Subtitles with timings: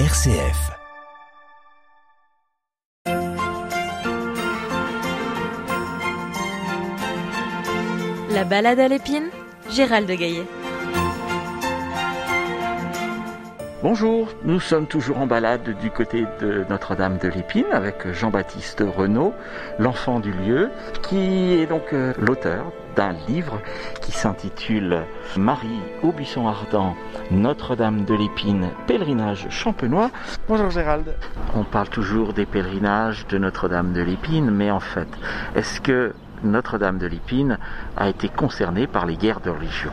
[0.00, 0.72] RCF.
[8.28, 9.30] La balade à l'épine,
[9.70, 10.46] Gérald de Gaillet.
[13.84, 19.34] Bonjour, nous sommes toujours en balade du côté de Notre-Dame de l'Épine avec Jean-Baptiste Renaud,
[19.78, 20.70] l'enfant du lieu,
[21.02, 23.60] qui est donc euh, l'auteur d'un livre
[24.00, 25.02] qui s'intitule
[25.36, 26.96] Marie au buisson ardent,
[27.30, 30.10] Notre-Dame de l'Épine, pèlerinage champenois.
[30.48, 31.14] Bonjour Gérald.
[31.54, 35.08] On parle toujours des pèlerinages de Notre-Dame de l'Épine, mais en fait,
[35.56, 37.58] est-ce que Notre-Dame de l'Épine
[37.98, 39.92] a été concernée par les guerres de religion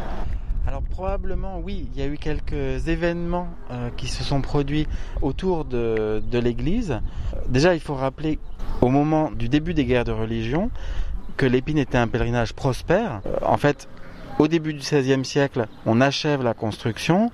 [1.01, 4.85] probablement oui, il y a eu quelques événements euh, qui se sont produits
[5.23, 6.99] autour de, l'église.
[7.47, 8.37] Déjà il faut rappeler
[8.81, 10.69] au moment du début des guerres de religion
[11.37, 13.21] que l'épine était un pèlerinage prospère.
[13.25, 13.89] Euh, en fait,
[14.37, 17.31] au début du XVIe siècle, on achève la construction,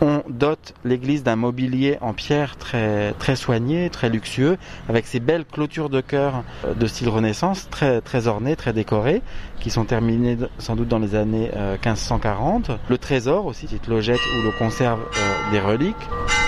[0.00, 5.90] on dote l'église d'un mobilier en pierre très, soigné, très luxueux, avec ces belles clôtures
[5.90, 9.22] de chœur euh, de style Renaissance, très, très ornées, très décorées,
[9.60, 11.50] qui sont terminées sans doute dans les années
[11.84, 12.70] 1540.
[12.70, 15.96] Euh, Le trésor aussi, petite logette où l'on conserve euh, des reliques.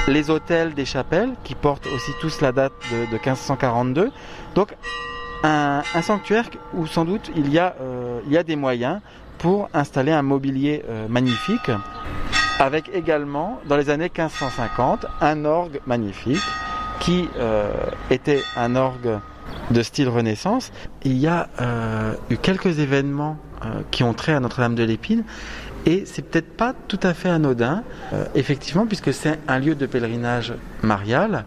[0.08, 4.10] Les hôtels des chapelles, qui portent aussi tous la date de, de 1542.
[4.54, 4.74] Donc,
[5.42, 7.74] un, sanctuaire où sans doute il y a,
[8.42, 9.00] des moyens
[9.38, 11.70] pour installer un mobilier magnifique
[12.58, 16.42] avec également, dans les années 1550, un orgue magnifique
[17.00, 17.72] qui euh,
[18.10, 19.18] était un orgue
[19.70, 20.72] de style Renaissance.
[21.04, 25.24] Il y a euh, eu quelques événements euh, qui ont trait à Notre-Dame de l'Épine
[25.84, 27.84] et c'est peut-être pas tout à fait anodin,
[28.34, 31.44] effectivement, puisque c'est un lieu de pèlerinage marial.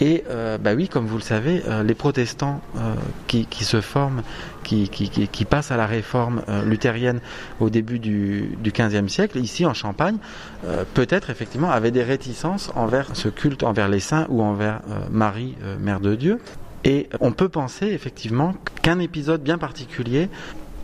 [0.00, 2.94] Et euh, bah oui, comme vous le savez, euh, les protestants euh,
[3.26, 4.22] qui, qui, se forment,
[4.62, 7.20] qui, qui, qui, passent à la réforme euh, luthérienne
[7.60, 10.18] au début du, du 15e siècle, ici en Champagne,
[10.66, 15.06] euh, peut-être effectivement avaient des réticences envers ce culte, envers les saints ou envers euh,
[15.10, 16.40] Marie, Mère de Dieu.
[16.84, 20.28] Et on peut penser effectivement qu'un épisode bien particulier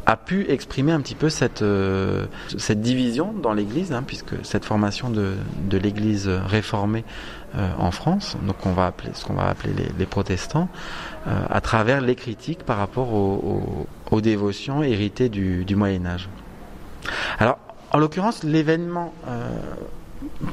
[0.07, 2.27] a pu exprimer un petit peu cette, euh,
[2.71, 5.37] division dans l'Église, hein, puisque cette formation de,
[5.77, 7.05] l'Église réformée
[7.57, 8.87] euh, en France, ce qu'on va
[9.49, 10.69] appeler les, protestants,
[11.27, 16.29] euh, à travers les critiques par rapport aux, dévotions héritées du, du, Moyen Âge.
[17.39, 17.59] Alors,
[17.93, 19.13] en l'occurrence, l'événement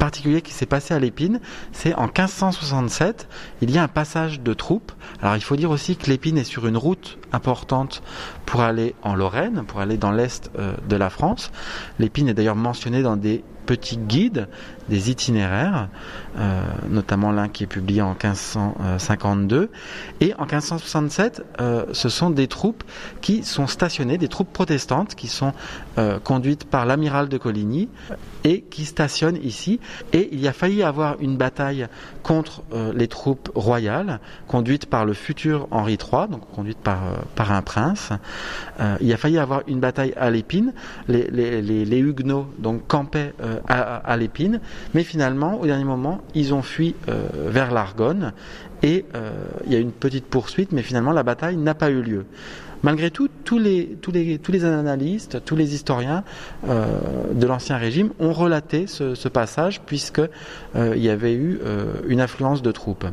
[0.09, 1.39] particulier qui s'est passé à l'Épine,
[1.71, 3.27] c'est en 1567,
[3.61, 4.91] il y a un passage de troupes.
[5.21, 8.01] Alors il faut dire aussi que l'Épine est sur une route importante
[8.47, 11.51] pour aller en Lorraine, pour aller dans l'est euh, de la France.
[11.99, 14.47] L'Épine est d'ailleurs mentionnée dans des petits guides,
[14.89, 15.87] des itinéraires,
[16.37, 19.69] euh, notamment l'un qui est publié en 1552.
[20.19, 22.83] Et en 1567, euh, ce sont des troupes
[23.21, 25.53] qui sont stationnées, des troupes protestantes qui sont
[25.97, 27.87] euh, conduites par l'amiral de Coligny
[28.43, 29.79] et qui stationnent ici.
[30.11, 31.87] Et il y a failli avoir une bataille
[32.23, 32.63] contre
[32.93, 38.11] les troupes royales, conduites par le futur Henri III, donc conduite par, un prince.
[39.01, 40.73] il a failli avoir une bataille à l'épine.
[41.07, 43.33] Les, Huguenots donc campaient
[43.67, 44.61] à l'épine,
[44.93, 48.33] mais finalement, au dernier moment, ils ont fui vers l'Argonne
[48.83, 49.05] et
[49.65, 52.25] il y a une petite poursuite, mais finalement la bataille n'a pas eu lieu.
[52.83, 56.23] Malgré tout, tous les, analystes, tous les historiens
[56.67, 56.85] euh,
[57.33, 60.21] de l'Ancien Régime ont relaté ce, passage puisque
[60.75, 63.05] euh, y avait eu euh, une affluence de troupes.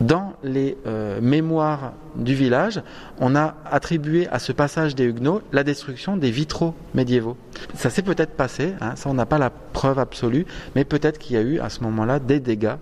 [0.00, 0.76] Dans les
[1.20, 2.82] mémoires du village,
[3.20, 7.36] on a attribué à ce passage des Huguenots la destruction des vitraux médiévaux.
[7.74, 10.44] Ça s'est peut-être passé, hein, ça on n'a pas la preuve absolue,
[10.74, 12.76] mais peut-être qu'il y a eu à ce moment-là des dégâts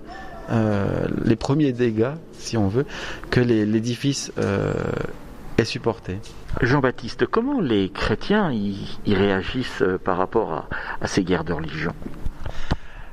[1.24, 2.84] les premiers dégâts, si on veut,
[3.30, 4.32] que l'édifice
[6.60, 10.68] Jean-Baptiste, comment les chrétiens y, réagissent par rapport à,
[11.00, 11.94] à, ces guerres de religion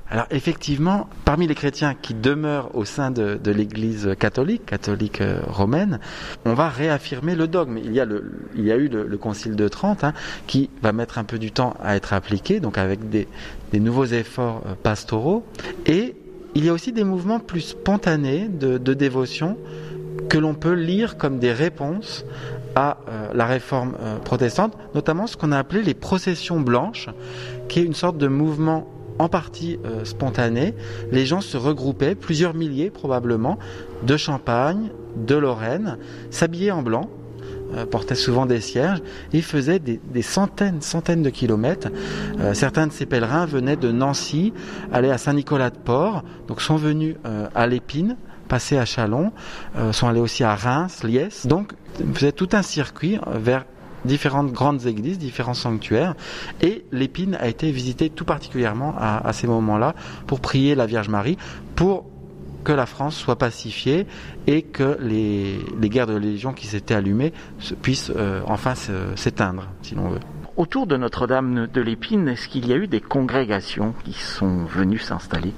[0.09, 5.41] alors effectivement, parmi les chrétiens qui demeurent au sein de, de l'Église catholique, catholique euh,
[5.45, 5.99] romaine,
[6.45, 7.77] on va réaffirmer le dogme.
[7.77, 10.13] Il y a, le, il y a eu le, le Concile de Trente hein,
[10.47, 13.27] qui va mettre un peu du temps à être appliqué, donc avec des,
[13.73, 15.45] des nouveaux efforts euh, pastoraux.
[15.85, 16.15] Et
[16.55, 19.57] il y a aussi des mouvements plus spontanés de, de dévotion
[20.29, 22.25] que l'on peut lire comme des réponses
[22.75, 27.09] à euh, la réforme euh, protestante, notamment ce qu'on a appelé les processions blanches,
[27.69, 28.87] qui est une sorte de mouvement
[29.19, 30.75] en partie euh, spontané.
[31.11, 33.57] Les gens se regroupaient, plusieurs milliers probablement,
[34.05, 35.97] de Champagne, de Lorraine,
[36.29, 37.09] s'habillaient en blanc,
[37.91, 39.01] portaient souvent des cierges
[39.33, 41.89] et faisaient des, centaines, centaines de kilomètres.
[42.53, 44.53] Certains de ces pèlerins venaient de Nancy,
[44.93, 47.17] allaient à Saint-Nicolas-de-Port, donc sont venus
[47.53, 48.15] à l'Épine,
[48.47, 49.31] passés à Chalon,
[49.77, 51.47] euh, sont allés aussi à Reims, Liesse.
[51.47, 51.73] Donc,
[52.13, 53.65] faisaient tout un circuit vers
[54.05, 56.15] différentes grandes églises, différents sanctuaires,
[56.61, 59.95] et l'épine a été visitée tout particulièrement à, ces moments-là
[60.27, 61.37] pour prier la Vierge Marie,
[61.75, 62.05] pour
[62.63, 64.05] que la France soit pacifiée
[64.45, 67.33] et que les, guerres de religion qui s'étaient allumées
[67.81, 68.11] puissent
[68.45, 68.75] enfin
[69.15, 70.19] s'éteindre, si l'on veut.
[70.57, 74.97] Autour de Notre-Dame de l'Épine, est-ce qu'il y a eu des congrégations qui sont venues
[74.97, 75.53] s'installer?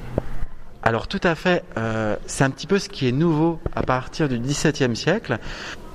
[0.90, 4.28] Alors tout à fait, euh, c'est un petit peu ce qui est nouveau à partir
[4.28, 5.38] du XVIIe siècle.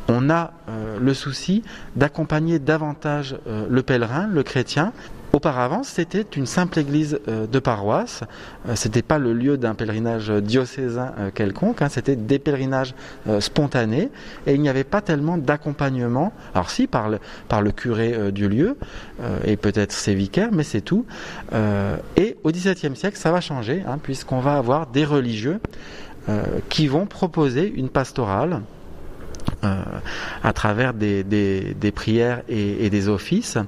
[0.06, 1.64] On a euh, le souci
[1.96, 4.92] d'accompagner davantage euh, le pèlerin, le chrétien,
[5.34, 8.20] Auparavant, c'était une simple église euh, de paroisse.
[8.68, 11.82] Euh, c'était pas le lieu d'un pèlerinage diocésain euh, quelconque.
[11.82, 11.88] Hein.
[11.88, 12.94] C'était des pèlerinages
[13.40, 14.10] spontanés
[14.46, 16.32] et il n'y avait pas tellement d'accompagnement.
[16.54, 18.76] Alors si par le, curé du lieu
[19.44, 21.04] et peut-être ses vicaires, mais c'est tout.
[22.16, 25.58] et au XVIIe siècle, ça va changer hein, puisqu'on va avoir des religieux
[26.68, 28.60] qui vont proposer une pastorale
[29.64, 29.82] euh,
[30.42, 33.58] à travers des, prières et, des offices,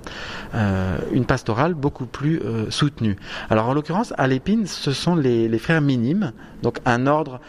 [0.54, 3.16] euh, une pastorale beaucoup plus euh, soutenue.
[3.50, 7.40] Alors en l'occurrence, à l'épine, ce sont les, frères minimes, donc un ordre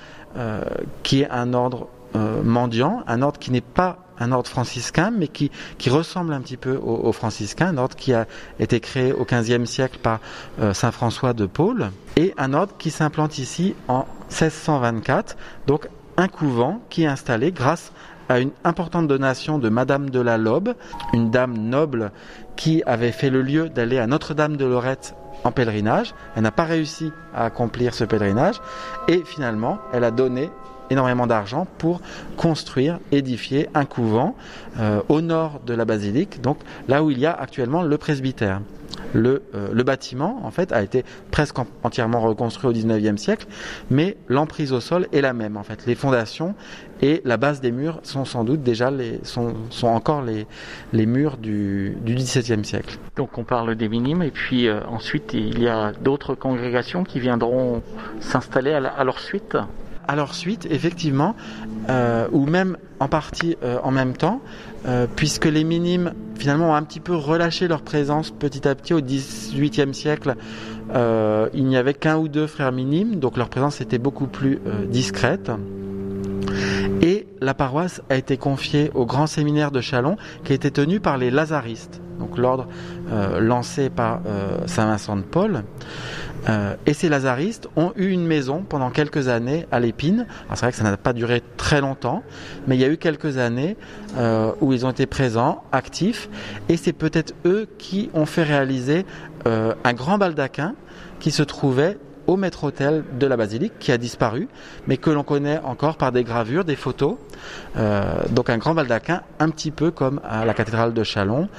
[1.04, 5.50] qui est un ordre mendiant, un ordre qui n'est pas un ordre franciscain, mais qui,
[5.90, 8.28] ressemble un petit peu au, franciscain, un ordre qui a
[8.60, 10.19] été créé au XVe siècle par
[10.74, 15.88] Saint François de Paul, et un ordre qui s'implante ici en 1624, donc
[16.18, 17.92] un couvent qui est installé grâce
[18.30, 20.74] à une importante donation de Madame de la Lobe,
[21.14, 22.12] une dame noble
[22.56, 26.14] qui avait fait le lieu d'aller à Notre-Dame de Lorette en pèlerinage.
[26.36, 28.62] Elle n'a pas réussi à accomplir ce pèlerinage
[29.08, 30.50] et finalement elle a donné
[30.90, 32.02] énormément d'argent pour
[32.38, 34.36] construire, édifier un couvent
[34.80, 38.62] euh, au nord de la basilique, donc là où il y a actuellement le presbytère.
[39.13, 43.48] Le, euh, le, bâtiment, en fait, a été presque entièrement reconstruit au 19e siècle,
[43.89, 45.86] mais l'emprise au sol est la même, en fait.
[45.86, 46.56] Les fondations
[47.01, 50.48] et la base des murs sont sans doute déjà les, sont, sont encore les,
[50.94, 52.98] les murs du, du 17e siècle.
[53.15, 57.19] Donc on parle des minimes, et puis euh, ensuite il y a d'autres congrégations qui
[57.19, 57.81] viendront
[58.19, 59.57] s'installer à leur suite
[60.07, 61.36] à leur suite, effectivement,
[61.89, 64.42] euh, ou même en partie euh, en même temps,
[64.88, 68.94] euh, puisque les minimes finalement ont un petit peu relâché leur présence petit à petit
[68.94, 70.36] au XVIIIe siècle.
[71.54, 75.51] il n'y avait qu'un ou deux frères minimes, donc leur présence était beaucoup plus discrète.
[77.01, 81.18] Et la paroisse a été confiée au grand séminaire de Chalon, qui été tenu par
[81.18, 82.68] les Lazaristes, donc l'ordre
[83.40, 84.22] lancé par
[84.68, 85.63] Saint Vincent de Paul.
[86.50, 90.26] Euh, et ces lazaristes ont eu une maison pendant quelques années à l'épine.
[90.50, 92.24] c'est vrai que ça n'a pas duré très longtemps,
[92.68, 93.76] mais il y a eu quelques années
[94.18, 96.30] euh, où ils ont été présents, actifs,
[96.70, 99.06] et c'est peut-être eux qui ont fait réaliser
[99.46, 100.76] euh, un grand baldaquin
[101.20, 101.98] qui se trouvait
[102.28, 104.48] au maître-autel de la basilique qui a disparu,
[104.86, 107.16] mais que l'on connaît encore par des gravures, des photos.
[108.30, 111.50] donc un grand baldaquin, un petit peu comme à la cathédrale de Chalon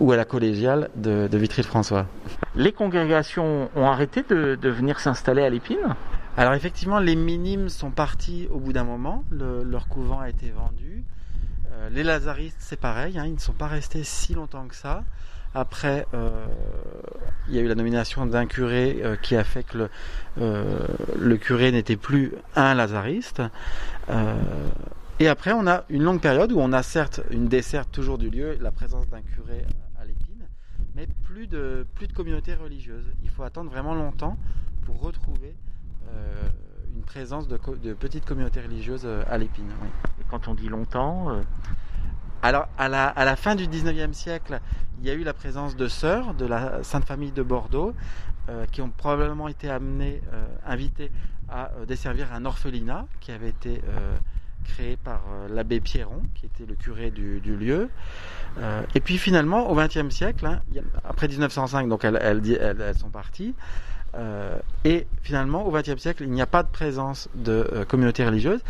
[0.00, 2.06] ou à la collégiale de, de Vitry-le-François
[2.54, 5.96] les congrégations ont arrêté de, venir s'installer à l'épine?
[6.36, 11.04] Alors effectivement, les minimes sont partis au bout d'un moment, leur couvent a été vendu.
[11.72, 15.04] Euh, les lazaristes, c'est pareil, hein, ils ne sont pas restés si longtemps que ça.
[15.54, 16.46] Après, euh,
[17.50, 19.88] il y a eu la nomination d'un curé euh, qui a fait que
[20.38, 23.42] le, curé n'était plus un lazariste.
[25.18, 28.30] et après, on a une longue période où on a certes une desserte toujours du
[28.30, 29.64] lieu, la présence d'un curé
[30.94, 33.06] mais plus de, plus de communautés religieuses.
[33.22, 34.36] Il faut attendre vraiment longtemps
[34.84, 35.54] pour retrouver
[36.08, 36.48] euh,
[36.94, 37.56] une présence de,
[37.94, 39.70] petites communautés religieuses euh, à l'épine.
[40.20, 41.42] Et quand on dit longtemps euh,
[42.42, 44.60] Alors, à la, fin du 19e siècle,
[45.00, 47.94] il y a eu la présence de sœurs de la Sainte Famille de Bordeaux
[48.72, 50.20] qui ont probablement été amenées,
[50.66, 51.12] invitées
[51.48, 53.80] à desservir un orphelinat qui avait été
[54.64, 57.88] créé par l'abbé Pierron, qui était le curé du, lieu.
[58.58, 60.60] Euh, et puis finalement, au XXe siècle, hein,
[61.04, 63.54] après 1905, donc elles, elles, sont parties.
[64.16, 68.24] Euh, et finalement, au XXe siècle, il n'y a pas de présence de euh, communauté
[68.24, 68.60] religieuse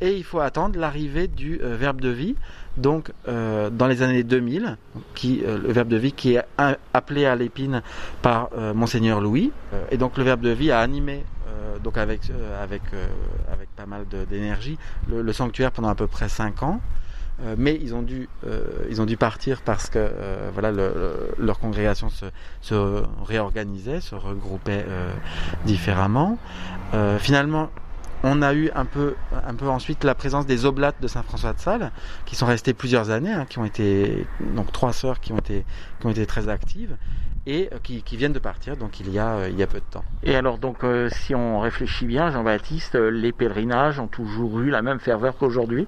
[0.00, 2.36] et il faut attendre l'arrivée du Verbe de vie.
[2.76, 4.76] Donc, dans les années 2000,
[5.14, 6.44] qui, le Verbe de vie qui est
[6.94, 7.82] appelé à l'épine
[8.22, 9.52] par Monseigneur Louis.
[9.90, 11.24] et donc, le Verbe de vie a animé
[11.82, 12.20] donc avec
[12.62, 12.82] avec
[13.76, 14.78] pas mal d'énergie
[15.08, 16.80] le, sanctuaire pendant à peu près 5 ans.
[17.42, 20.72] Euh, mais ils ont dû euh, ils ont dû partir parce que euh, voilà
[21.38, 22.26] leur congrégation se,
[22.60, 24.84] se, réorganisait, se regroupait
[25.64, 26.38] différemment.
[27.18, 27.70] finalement,
[28.22, 31.52] on a eu un peu, un peu ensuite la présence des oblates de Saint François
[31.52, 31.90] de Sales,
[32.26, 35.64] qui sont restées plusieurs années, hein, qui ont été donc trois sœurs qui ont été,
[36.00, 36.96] qui ont été très actives
[37.46, 39.84] et qui, qui, viennent de partir, donc il y a, il y a peu de
[39.90, 40.04] temps.
[40.22, 45.00] Et alors donc, si on réfléchit bien, Jean-Baptiste, les pèlerinages ont toujours eu la même
[45.00, 45.86] ferveur qu'aujourd'hui?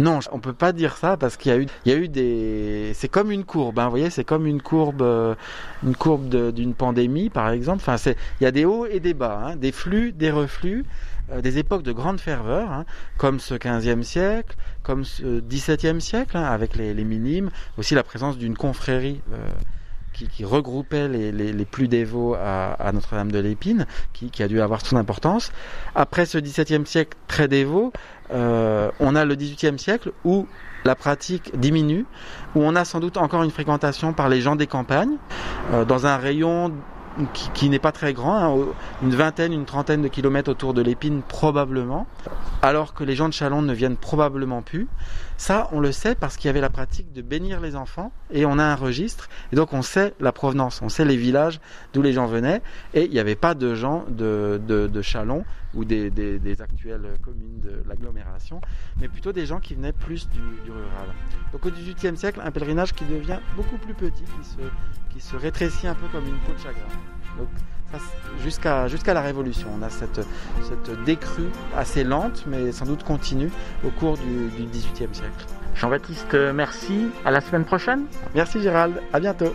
[0.00, 2.08] Non, on peut pas dire ça parce qu'il y a eu, il y a eu
[2.08, 5.36] des, c'est comme une courbe, hein, vous voyez, c'est comme une courbe, euh,
[5.84, 7.80] une courbe d'une pandémie par exemple.
[7.80, 10.84] Enfin, c'est, il y a des hauts et des bas, hein, des flux, des reflux,
[11.30, 12.84] euh, des époques de grande ferveur, hein,
[13.18, 18.02] comme ce 15e siècle, comme ce 17e siècle, hein, avec les, les, minimes, aussi la
[18.02, 19.20] présence d'une confrérie.
[19.32, 19.48] Euh,
[20.14, 25.52] qui, regroupait les, plus dévots à, Notre-Dame de l'Épine, qui, a dû avoir son importance.
[25.94, 27.92] Après ce XVIIe siècle très dévot,
[28.32, 30.46] euh, on a le XVIIIe siècle où
[30.84, 32.04] la pratique diminue,
[32.54, 35.16] où on a sans doute encore une fréquentation par les gens des campagnes,
[35.72, 36.72] euh, dans un rayon
[37.32, 38.64] qui, qui n'est pas très grand, hein,
[39.02, 42.06] une vingtaine, une trentaine de kilomètres autour de l'épine probablement,
[42.62, 44.88] alors que les gens de Chalon ne viennent probablement plus.
[45.36, 48.46] Ça, on le sait parce qu'il y avait la pratique de bénir les enfants et
[48.46, 51.60] on a un registre et donc on sait la provenance, on sait les villages
[51.92, 52.62] d'où les gens venaient
[52.94, 57.60] et il n'y avait pas de gens de, de, Chalon ou des, des, actuelles communes
[57.60, 58.60] de l'agglomération,
[59.00, 61.08] mais plutôt des gens qui venaient plus du, rural.
[61.52, 64.60] Donc au XVIIIe siècle, un pèlerinage qui devient beaucoup plus petit, qui se,
[65.12, 66.86] qui se rétrécit un peu comme une peau de chagrin.
[68.42, 70.20] Jusqu'à la Révolution, on a cette,
[70.62, 73.50] cette décrue assez lente, mais sans doute continue
[73.84, 75.46] au cours du, du XVIIIe siècle.
[75.74, 77.08] Jean-Baptiste, merci.
[77.24, 78.04] À la semaine prochaine.
[78.34, 79.00] Merci Gérald.
[79.12, 79.54] À bientôt.